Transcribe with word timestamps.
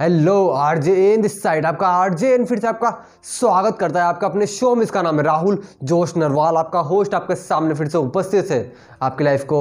Hello 0.00 0.34
RJ 0.48 0.92
in 1.14 1.22
this 1.22 1.42
side 1.42 1.66
आपका 1.66 1.86
RJ 1.86 2.34
इन 2.34 2.44
फिर 2.44 2.58
से 2.58 2.66
आपका 2.66 2.90
स्वागत 3.22 3.76
करता 3.78 4.00
है 4.00 4.06
आपका 4.06 4.26
अपने 4.26 4.46
शो 4.46 4.74
में। 4.74 4.82
इसका 4.82 5.02
नाम 5.02 5.16
है 5.16 5.22
राहुल, 5.22 5.58
जोश 5.84 6.16
नरवाल 6.16 6.56
आपका 6.56 6.80
होस्ट 6.80 7.14
आपके 7.14 7.34
सामने 7.34 7.74
फिर 7.74 7.88
से 7.88 7.98
उपस्थित 7.98 8.50
है 8.50 8.72
आपकी 9.02 9.24
लाइफ 9.24 9.44
को 9.44 9.60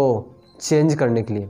चेंज 0.61 0.95
करने 0.95 1.23
के 1.23 1.33
लिए। 1.33 1.49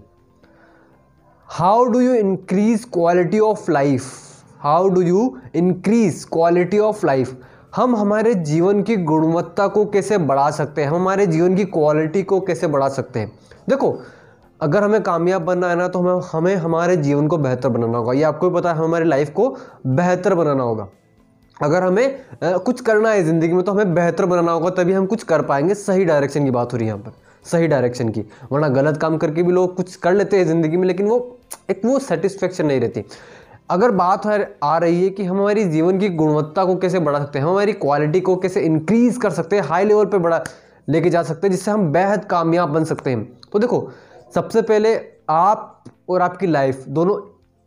How 1.49 1.83
do 1.83 1.99
you 1.99 2.13
increase 2.13 2.85
quality 2.93 3.39
of 3.39 3.71
life 3.71 4.11
how 4.59 4.89
do 4.89 5.01
you 5.01 5.37
increase 5.55 6.23
quality 6.23 6.79
of 6.79 7.05
life 7.05 7.37
हम 7.75 7.95
हमारे 7.95 8.33
जीवन 8.35 8.81
की 8.83 8.95
गुणवत्ता 8.97 9.67
को 9.67 9.85
कैसे 9.85 10.17
बढ़ा 10.17 10.49
सकते 10.51 10.81
हैं? 10.81 10.89
हम 10.89 10.95
हमारे 10.95 11.27
जीवन 11.27 11.55
की 11.55 11.65
क्वालिटी 11.67 12.23
को 12.23 12.39
कैसे 12.41 12.67
बढ़ा 12.67 12.89
सकते 12.89 13.19
हैं? 13.19 13.31
देखो 13.69 13.97
अगर 14.61 14.83
हमें 14.83 15.01
कामयाब 15.03 15.41
बनना 15.41 15.69
है 15.69 15.75
ना 15.75 15.87
तो 15.87 15.99
हमें 15.99 16.21
हमें 16.31 16.55
हमारे 16.57 16.95
जीवन 16.97 17.27
को 17.27 17.37
बेहतर 17.37 17.69
बनाना 17.69 17.97
होगा। 17.97 18.13
ये 18.13 18.23
आपको 18.23 18.49
भी 18.49 18.55
पता 18.55 18.71
है 18.71 18.77
हमारी 18.77 19.05
लाइफ 19.05 19.29
को 19.33 19.49
बेहतर 19.87 20.33
बनाना 20.35 20.63
होगा। 20.63 20.87
अगर 21.57 21.83
हमें 21.83 22.19
कुछ 22.43 22.81
करना 22.81 23.09
है 23.11 23.23
ज़िंदगी 23.23 23.53
में 23.53 23.63
तो 23.63 23.71
हमें 23.71 23.93
बेहतर 23.95 24.25
बनाना 24.25 24.51
होगा, 24.51 24.69
तभी 24.71 24.93
हम 24.93 25.05
कुछ 25.05 25.23
कर 25.23 25.41
पाएँगे। 25.43 25.73
सही 25.75 26.05
डायरेक्शन 26.05 26.45
की 26.45 26.51
बात 26.51 26.73
हो 26.73 26.77
रही 26.77 26.87
है 26.87 26.93
यहाँ 26.93 27.03
पर। 27.03 27.13
सही 27.45 27.67
डायरेक्शन 27.67 28.09
की। 28.09 28.23
वरना 28.51 28.67
गलत 28.69 28.97
काम 28.97 29.17
करके 29.17 29.43
भी 29.43 29.51
लोग 29.51 29.75
कुछ 29.75 29.95
कर 29.95 30.13
लेते 30.13 30.37
हैं 30.37 30.45
ज़िंदगी 30.45 30.77
में, 30.77 30.87
लेकिन 30.87 31.07
वो 31.07 31.39
एक 31.69 31.81
वो 31.85 31.97
सेटिस्फेक्शन 32.01 32.65
नहीं 32.65 32.79
रहती। 32.79 33.03
अगर 33.69 33.91
बात 33.93 34.27
आ 34.63 34.77
रही 34.77 35.03
है 35.03 35.09
कि 35.09 35.23
हम 35.23 35.37
हमारी 35.37 35.63
जीवन 35.65 35.99
की 35.99 36.09
गुणवत्ता 36.11 36.65
को 36.65 36.75
कैसे 36.75 36.99
बढ़ा 36.99 37.19
सकते 37.19 37.39
हैं, 37.39 37.45
हम 37.45 37.51
हमारी 37.51 37.73
क्वालिटी 37.75 38.19
को 38.21 38.35
कैसे 38.37 38.61
इंक्रीज 38.61 39.17
कर 39.17 39.31
सकते 39.31 39.55
हैं 39.55 39.63
हाई 39.63 39.85
लेवल 39.85 40.05
पर 40.05 40.17
बढ़ा, 40.17 40.43
लेके 40.87 41.09
जा 41.09 41.23
सकते 41.23 41.47
हैं, 41.47 41.51
जिससे 41.51 41.71
हम 41.71 41.91
बेहद 41.91 42.25
कामयाब 42.25 42.69
बन 42.69 42.83
सकते 42.85 43.09
हैं। 43.09 43.23
तो 43.51 43.59
देखो 43.59 43.89
सबसे 44.35 44.61
पहले 44.61 44.99
आप 45.29 45.83
और 46.09 46.21
आपकी 46.21 46.47
लाइफ 46.47 46.83
दोनों 46.87 47.15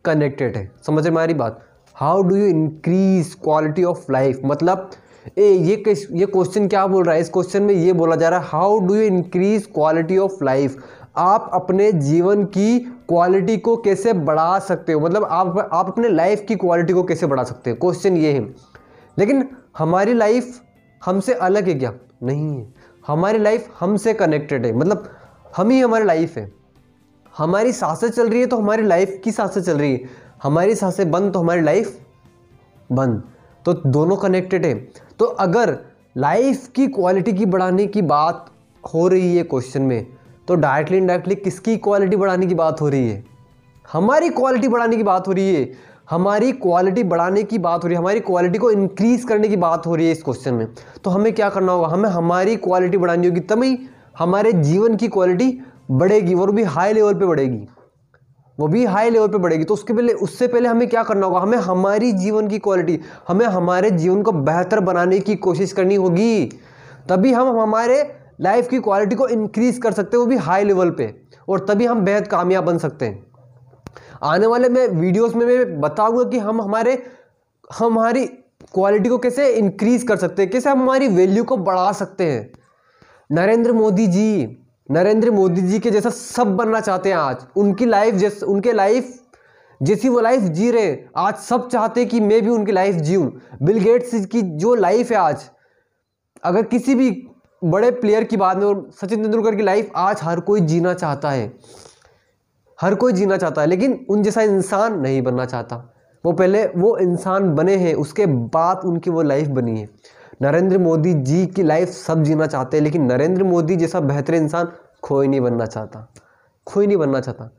कनेक्टेड 0.05 0.57
है। 0.57 0.71
समझ 0.87 1.05
में 1.05 1.11
हमारी 1.11 1.35
बात? 1.35 1.61
How 1.95 2.23
do 2.23 2.37
you 2.37 2.47
increase 2.47 3.35
quality 3.35 3.85
of 3.85 4.13
life 4.13 4.41
मतलब 4.45 4.91
ए, 5.39 5.45
ये 5.45 5.83
ये 6.13 6.27
क्वेश्चन 6.27 6.69
क्या 6.69 6.87
बोल 6.87 7.05
रहा 7.05 7.15
है? 7.15 7.21
इस 7.21 7.29
क्वेश्चन 7.29 7.63
में 7.63 7.75
ये 7.75 7.93
बोला 7.93 8.17
जा 8.17 8.29
रहा 8.29 8.41
है 8.41 8.47
how 8.49 8.79
do 8.79 8.95
you 8.95 9.03
increase 9.03 9.67
quality 9.67 10.19
of 10.19 10.45
life 10.45 10.77
आप 11.17 11.51
अपने 11.53 11.93
जीवन 11.93 12.45
की 12.45 12.79
क्वालिटी 13.09 13.57
को 13.57 13.77
कैसे 13.77 14.13
बढ़ा 14.13 14.59
सकते 14.59 14.93
हो? 14.93 15.01
मतलब 15.01 15.25
आप 15.25 15.59
आप 15.73 15.87
अपने 15.87 16.09
लाइफ 16.09 16.45
की 16.49 16.55
क्वालिटी 16.55 16.93
को 16.93 17.03
कैसे 17.03 17.27
बढ़ा 17.27 17.45
सकते 17.45 17.71
हो? 17.71 17.77
क्वेश्चन 17.77 18.17
ये 18.17 18.33
है। 18.33 18.55
लेकिन 19.19 19.49
हमारी 19.79 20.15
लाइफ 20.15 20.61
हमसे 21.05 21.35
अलग 21.35 21.69
है 21.69 21.75
क्या? 21.75 21.93
नहीं 22.23 22.57
है। 22.57 22.75
हमारी 23.07 23.39
लाइफ 23.39 23.69
हमसे 23.81 24.15
कनेक्टेड 24.15 24.67
है। 24.67 24.73
मतलब 24.73 25.09
हम 25.57 25.71
ही 25.71 25.81
हमारी 25.81 26.05
लाइफ 26.05 26.37
है। 26.39 26.51
हमारी 27.35 27.73
साँसें 27.73 28.09
चल 28.09 28.29
रही 28.29 28.41
है 28.41 28.47
तो 28.47 28.57
हमारी 28.57 28.83
लाइफ 28.83 29.21
की 29.25 29.33
साँसें 29.33 29.61
चल 29.61 29.79
रही 29.79 29.93
है। 29.93 30.09
हमारी 30.43 30.75
साँसें 30.75 31.11
बंद 31.11 31.33
तो 31.33 31.41
हमारी 31.41 31.61
लाइफ 31.61 31.99
बंद। 32.91 33.23
तो 33.65 33.73
दोनों 33.75 34.17
कनेक्टेड 34.17 34.67
है। 34.67 34.75
तो 35.19 35.25
अगर 35.25 35.77
लाइफ 36.17 36.67
की 36.69 36.87
क्वालिटी 36.89 37.33
की 37.33 37.47
बढ़ाने 37.47 37.87
की 37.87 38.03
बात 38.03 38.47
हो 38.85 39.07
रही 39.09 39.37
है 39.37 39.43
क्वेश्चन 39.45 39.83
में 39.83 40.07
तो 40.49 40.55
डायरेक्टली 40.55 40.99
इनडायरेक्टली 40.99 41.35
किसकी 41.35 41.77
क्वालिटी 41.79 42.17
बढ़ाने 42.17 42.47
की 42.47 42.55
बात 42.55 42.81
हो 42.81 42.89
रही 42.89 43.09
है? 43.11 43.25
हमारी 43.85 44.29
क्वालिटी 44.31 44.69
बढ़ाने 44.69 44.97
की 44.97 45.03
बात 45.03 45.29
हो 45.29 45.33
रही 45.33 45.55
है। 45.55 45.71
हमारी 46.11 46.53
क्वालिटी 46.53 47.03
बढ़ाने 47.05 47.43
की 47.43 47.59
बात 47.59 47.85
हो 47.85 47.89
रही 47.89 47.95
है। 47.95 48.01
हमारी 48.01 48.21
क्वालिटी 48.21 48.59
को 48.59 48.71
इंक्रीज 48.71 49.25
करने 49.25 49.49
की 49.49 49.57
बात 49.57 49.87
हो 49.87 49.95
रही 49.95 50.07
है 50.07 50.13
इस 50.13 50.23
क्वेश्चन 50.23 50.55
में। 50.55 50.67
तो 51.05 51.11
हमें 51.11 51.33
क्या 51.35 51.49
करना 51.51 51.73
होगा? 51.73 51.89
हमें 51.89 52.09
हमारी 52.11 52.57
क्वालिटी 52.59 52.99
बढ़ानी 52.99 53.27
होगी 53.27 53.41
तभी 53.43 53.77
हमारे 54.19 54.53
जीवन 54.53 54.97
की 54.97 55.09
क्वालिटी 55.09 55.61
बढ़ेगी 55.91 56.35
और 56.35 56.53
भी 56.53 56.63
हाई 56.63 56.93
लेवल 56.93 57.15
पे 57.15 57.27
बढ़ेगी। 57.27 57.69
वो 58.61 58.69
भी 58.69 58.85
हाई 58.85 59.11
लेवल 59.11 59.29
पे 59.29 59.39
बढ़ेगी। 59.39 59.65
तो 59.65 59.75
उसके 59.75 59.93
पहले, 59.93 60.13
उससे 60.13 60.49
पहले 60.49 60.69
हमें 60.69 60.89
क्या 60.89 61.03
करना 61.03 61.27
होगा? 61.27 61.41
हमें 61.41 61.59
हमारी 61.59 62.13
जीवन 62.13 62.49
की 62.49 62.59
क्वालिटी 62.59 63.01
हमें 63.29 63.47
हमारे 63.47 63.91
जीवन 63.91 64.23
को 64.23 64.33
बेहतर 64.33 64.81
बनाने 64.81 65.21
की 65.21 65.37
कोशिश 65.37 65.73
करनी 65.73 65.95
होगी। 65.95 66.59
तभी 67.09 67.33
हम 67.33 67.61
हमारे 67.61 68.17
लाइफ 68.41 68.69
की 68.69 68.79
क्वालिटी 68.79 69.17
को 69.17 69.29
इंक्रीज 69.29 69.79
कर 69.79 69.93
सकते 69.93 70.17
हैं, 70.17 70.25
वो 70.25 70.27
भी 70.27 70.37
हाई 70.37 70.65
लेवल 70.65 70.91
पे। 70.91 71.23
और 71.49 71.67
तभी 71.67 71.87
हम 71.87 72.01
बेहद 72.01 72.27
कामयाब 72.27 72.65
बन 72.65 72.79
सकते 72.79 73.07
हैं। 73.07 73.27
आने 74.23 74.47
वाले 74.47 74.69
मैं 74.69 74.89
वीडियोस 74.89 75.35
में, 75.35 75.47
मैं 75.47 75.81
बताऊँगा 75.81 76.25
कि 76.25 76.39
हम 76.39 76.63
हमारे 76.63 77.03
हमारी 77.79 78.27
क्वालिटी 78.75 79.09
को 79.09 79.19
कैसे 79.19 79.49
इंक्रीज 79.49 80.03
कर 80.03 80.17
सकते 80.17 80.43
हैं, 80.43 80.51
कैसे 80.51 80.71
हम 80.71 80.83
हमारी 80.83 81.09
वैल्यू 81.09 81.45
को 81.45 81.57
बढ़ा 81.57 81.93
सकते 81.93 82.25
हैं। 82.25 82.53
नरेंद्र 83.33 83.73
मोदी 83.73 84.07
जी, 84.07 84.57
नरेंद्र 84.91 85.31
मोदी 85.31 85.63
जी 85.63 85.79
के 85.79 85.91
जैसा 85.91 86.11
सब 86.11 86.57
बनना 86.57 86.81
चाहते 86.81 87.09
हैं 87.09 87.17
आज। 87.17 87.37
उनकी 87.57 87.87
लाइफ 87.87 88.15
जैसे, 88.15 88.47
उनके 88.47 88.73
लाइफ 88.73 89.21
जैसी 89.83 90.09
वो 90.09 90.21
लाइफ 90.21 90.43
जी 90.43 90.71
रहे 90.71 90.99
आज 91.17 91.35
सब 91.35 91.69
चाहते 91.69 92.01
हैं 92.01 92.11
कि 92.11 92.21
मैं 92.21 92.43
भी 92.43 92.49
उनकी 92.49 92.73
लाइफ 92.73 92.95
जीऊँ। 92.95 93.41
बिल 93.63 93.79
गेट्स 93.79 94.27
की 94.27 94.43
जो 94.43 94.75
लाइफ 94.75 95.11
है 95.11 95.17
आज, 95.17 95.51
अगर 96.45 96.63
किसी 96.63 96.95
भी 96.95 97.27
बड़े 97.65 97.91
प्लेयर 97.91 98.25
की 98.25 98.37
बात 98.37 98.57
में 98.57 98.91
सचिन 98.91 99.23
तेंदुलकर 99.23 99.55
की 99.55 99.63
लाइफ 99.63 99.91
आज 99.97 100.21
हर 100.23 100.41
कोई 100.41 100.61
जीना 100.61 100.95
चाहता 100.95 101.31
है। 101.31 101.53
हर 102.81 102.95
कोई 102.95 103.13
जीना 103.13 103.37
चाहता 103.37 103.61
है, 103.61 103.67
लेकिन 103.67 104.07
उन 104.11 104.23
जैसा 104.23 104.43
इंसान 104.43 105.01
नहीं 105.01 105.23
बनना 105.23 105.45
चाहता। 105.45 105.95
वो 106.25 106.33
पहले 106.33 106.67
वो 106.67 106.99
इंसान 106.99 107.55
बने 107.55 107.77
हैं, 107.77 107.95
उसके 107.95 108.27
बाद 108.27 108.81
उनकी 108.85 109.11
वो 109.11 109.23
लाइफ 109.23 109.49
बनी 109.49 109.81
है। 109.81 109.89
नरेंद्र 110.43 110.79
मोदी 110.79 111.15
जी 111.15 111.47
की 111.47 111.63
लाइफ 111.63 111.89
सब 111.89 112.23
जीना 112.23 112.47
चाहते 112.47 112.77
हैं, 112.77 112.85
लेकिन 112.85 113.03
नरेंद्र 113.03 113.45
मोदी 113.45 113.77
जैसा 113.77 114.01
बेहतर 114.01 114.35
इंसान 114.35 114.73
कोई 115.03 115.29
नहीं 115.29 115.41
बनना 115.41 115.67
चाहता। 115.67 116.13
कोई 116.65 116.87
नहीं 116.87 116.97
बनना 116.97 117.21
चाहता। 117.21 117.51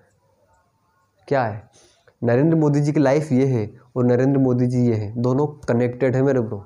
क्या 1.28 1.44
है? 1.44 1.70
नरेंद्र 2.24 2.58
मोदी 2.58 2.82
जी 2.82 2.94
की 2.94 3.00
लाइफ 3.00 3.32
ये 3.32 3.46
है 3.46 3.78
और 3.96 4.06
नरेंद्र 4.06 4.40
मोदी 4.40 4.68
जी 4.68 4.88
ये 4.88 4.94
है। 4.94 5.22
दोनों 5.22 5.48
कनेक्टेड 5.48 6.16
है 6.16 6.22
मेरे 6.22 6.40
ब्रो 6.40 6.66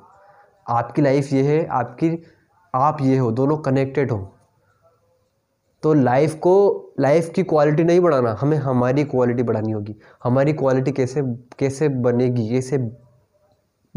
आपकी 0.70 1.02
लाइफ 1.02 1.34
ये 1.34 1.44
है, 1.44 1.66
आपकी, 1.66 2.24
आप 2.76 2.98
ये 3.02 3.18
हो, 3.18 3.32
दोनों 3.32 3.58
कनेक्टेड 3.58 4.12
हो। 4.12 4.38
तो 5.84 5.94
लाइफ 5.94 6.36
को 6.36 6.94
लाइफ 7.00 7.30
की 7.30 7.44
क्वालिटी 7.44 7.84
नहीं 7.84 8.00
बढ़ाना, 8.00 8.38
हमें 8.42 8.58
हमारी 8.58 9.04
क्वालिटी 9.04 9.44
बढ़ानी 9.44 9.72
होगी। 9.72 9.96
हमारी 10.24 10.54
क्वालिटी 10.54 10.92
कैसे 10.92 11.22
कैसे 11.60 11.90
बनेगी, 11.90 12.50
कैसे 12.50 12.78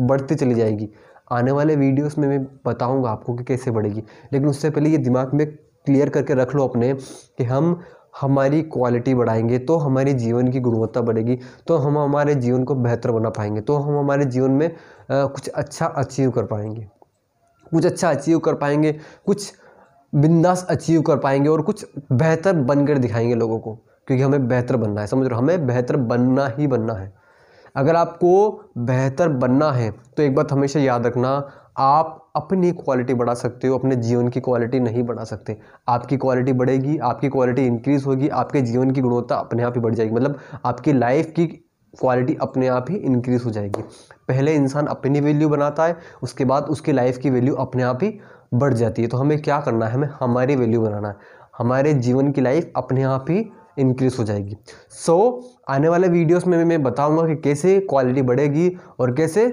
बढ़ती 0.00 0.34
चली 0.34 0.54
जाएगी। 0.54 0.90
आने 1.32 1.52
वाले 1.52 1.76
वीडियोस 1.76 2.18
में 2.18 2.26
मैं 2.28 2.44
बताऊँगा 2.66 3.10
आपको 3.10 3.34
कि 3.34 3.44
कैसे 3.44 3.70
बढ़ेगी। 3.70 4.02
लेकिन 4.32 4.48
उससे 4.48 4.70
पहले 4.70 4.90
ये 4.90 4.98
दिमाग 4.98 5.34
में 5.34 5.46
क्लियर 5.86 6.08
करके 6.08 6.34
रख 6.34 6.54
लो 6.54 6.66
अपने 6.68 6.92
कि 7.38 7.44
हम 7.44 7.80
हमारी 8.20 8.60
क्वालिटी 8.64 9.14
बढ़ाएँगे 9.14 9.58
तो 9.58 9.76
हमारी 9.76 10.12
जीवन 10.14 10.50
की 10.52 10.60
गुणवत्ता 10.60 11.00
बढ़ेगी 11.00 11.38
तो 11.66 11.76
हम 11.76 11.98
हमारे 11.98 12.34
जीवन 12.34 12.64
को 12.64 12.74
बेहतर 12.76 13.10
बना 13.10 13.30
पाएँगे 13.30 13.60
तो 13.60 13.76
हम 13.76 13.98
हमारे 13.98 14.24
जीवन 14.24 14.50
में 14.50 14.66
आ, 14.66 15.24
कुछ 15.24 15.48
अच्छा 15.48 15.86
अचीव 15.86 16.30
कर 16.30 16.44
पाएँगे। 16.44 16.86
कुछ 17.72 17.86
अच्छा 17.86 18.10
अचीव 18.10 18.38
कर 18.38 18.54
पाएँगे 18.54 18.92
कुछ 19.26 19.52
बिंदास 20.12 20.66
अचीव 20.70 21.02
कर 21.02 21.18
पाएँगे 21.18 21.48
और 21.48 21.62
कुछ 21.62 21.86
बेहतर 22.12 22.52
बनकर 22.62 22.98
दिखाएँगे 22.98 23.34
लोगों 23.34 23.58
को 23.58 23.74
क्योंकि 24.08 24.22
हमें 24.22 24.48
बेहतर 24.48 24.76
बनना 24.76 25.00
है 25.00 25.06
समझ 25.06 25.26
रहे 25.28 25.38
हमें 25.38 25.66
बेहतर 25.66 25.96
बनना 25.96 26.46
ही 26.48 26.66
बनना 26.66 26.92
है। 26.92 27.12
अगर 27.76 27.96
आपको 27.96 28.30
बेहतर 28.78 29.28
बनना 29.28 29.70
है 29.72 29.90
तो 30.16 30.22
एक 30.22 30.34
बात 30.34 30.52
हमेशा 30.52 30.80
याद 30.80 31.06
रखना, 31.06 31.30
आप 31.78 32.16
अपनी 32.36 32.70
क्वालिटी 32.72 33.14
बढ़ा 33.14 33.34
सकते 33.34 33.68
हो, 33.68 33.78
अपने 33.78 33.96
जीवन 33.96 34.28
की 34.28 34.40
क्वालिटी 34.40 34.80
नहीं 34.80 35.02
बढ़ा 35.02 35.24
सकते। 35.24 35.56
आपकी 35.88 36.16
क्वालिटी 36.16 36.52
बढ़ेगी, 36.52 36.96
आपकी 36.98 37.28
क्वालिटी 37.28 37.66
इंक्रीज़ 37.66 38.04
होगी, 38.04 38.28
आपके 38.28 38.60
जीवन 38.60 38.90
की 38.90 39.00
गुणवत्ता 39.00 39.36
अपने 39.36 39.62
आप 39.62 39.74
ही 39.76 39.80
बढ़ 39.80 39.94
जाएगी। 39.94 40.14
मतलब 40.14 40.38
आपकी 40.64 40.92
लाइफ 40.92 41.32
की 41.36 41.46
क्वालिटी 41.46 42.36
अपने 42.40 42.68
आप 42.68 42.90
ही 42.90 42.96
इंक्रीज़ 42.96 43.44
हो 43.44 43.50
जाएगी। 43.50 43.82
पहले 44.28 44.54
इंसान 44.54 44.86
अपनी 44.86 45.20
वैल्यू 45.20 45.48
बनाता 45.48 45.84
है, 45.84 45.96
उसके 46.22 46.44
बाद 46.44 46.64
उसकी 46.64 46.92
लाइफ 46.92 47.18
की 47.18 47.30
वैल्यू 47.30 47.54
अपने 47.54 47.82
आप 47.82 47.98
ही 48.02 48.18
बढ़ 48.54 48.74
जाती 48.74 49.02
है। 49.02 49.08
तो 49.08 49.16
हमें 49.16 49.40
क्या 49.42 49.60
करना 49.60 49.86
है? 49.86 49.92
हमें 49.92 50.08
हमारी 50.20 50.56
वैल्यू 50.56 50.80
बनाना 50.80 51.08
है। 51.08 51.16
हमारे 51.58 51.94
जीवन 51.94 52.30
की 52.32 52.40
लाइफ 52.40 52.72
अपने 52.76 53.02
आप 53.02 53.26
ही 53.30 53.44
इंक्रीज 53.80 54.16
हो 54.18 54.24
जाएगी। 54.24 54.56
सो 54.90 55.16
so, 55.42 55.74
आने 55.74 55.88
वाले 55.88 56.08
वीडियोस 56.08 56.46
में 56.46 56.58
भी 56.58 56.64
मैं 56.64 56.82
बताऊँगा 56.82 57.26
कि 57.26 57.36
कैसे 57.36 57.78
क्वालिटी 57.80 58.22
बढ़ेगी 58.22 58.70
और 59.00 59.12
कैसे 59.12 59.46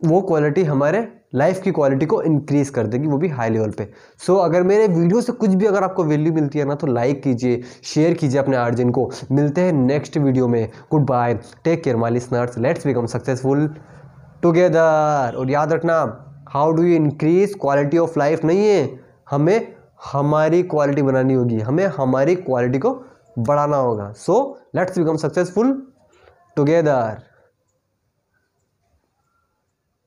वो 0.00 0.20
क्वालिटी 0.22 0.62
हमारे 0.62 1.08
लाइफ 1.34 1.60
की 1.62 1.70
क्वालिटी 1.70 2.06
को 2.06 2.20
इंक्रीज़ 2.22 2.70
कर 2.72 2.86
देगी 2.86 3.08
वो 3.08 3.16
भी 3.18 3.28
हाई 3.28 3.50
लेवल 3.50 3.70
पे। 3.70 3.88
सो 4.18 4.34
so, 4.34 4.44
अगर 4.44 4.62
मेरे 4.62 4.86
वीडियो 4.88 5.20
से 5.20 5.32
कुछ 5.32 5.50
भी 5.50 5.66
अगर 5.66 5.84
आपको 5.84 6.04
वैल्यू 6.04 6.32
मिलती 6.32 6.58
है 6.58 6.64
ना 6.64 6.74
तो 6.74 6.86
लाइक 6.86 7.22
कीजिए 7.22 7.60
शेयर 7.84 8.14
कीजिए 8.14 8.40
अपने 8.40 8.56
आर्जिन 8.56 8.90
को। 8.90 9.10
मिलते 9.32 9.60
हैं 9.60 9.72
नेक्स्ट 9.72 10.16
वीडियो 10.18 10.48
में। 10.48 10.68
Good 10.90 11.06
bye 11.06 11.34
take 11.64 11.82
care 11.84 11.96
my 11.96 12.10
listeners 12.10 12.58
let's 12.58 12.86
become 12.86 13.06
successful 13.06 13.66
together 14.42 15.36
और 15.38 15.50
याद 15.50 15.72
रखना 15.72 16.00
how 16.48 16.72
do 16.72 16.82
you 16.82 16.94
increase 16.96 17.54
quality 17.54 17.98
of 17.98 18.18
life 18.18 18.44
नहीं 18.44 18.66
है। 18.68 18.88
हमें 19.30 19.74
हमारी 20.12 20.62
क्वालिटी 20.62 21.02
बनानी 21.02 21.34
होगी। 21.34 21.58
हमें 21.60 21.86
हमारी 21.86 22.34
क्वालिटी 22.34 22.78
को 22.78 22.92
बढ़ाना 23.38 23.76
होगा। 23.76 24.12
So 24.12 24.36
let's 24.74 24.98
become 24.98 25.16
successful 25.16 25.72
together 26.56 27.22